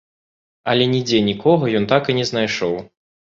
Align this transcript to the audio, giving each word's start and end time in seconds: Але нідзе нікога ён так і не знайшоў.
Але 0.71 0.87
нідзе 0.93 1.19
нікога 1.27 1.69
ён 1.79 1.87
так 1.93 2.09
і 2.13 2.17
не 2.21 2.25
знайшоў. 2.33 2.75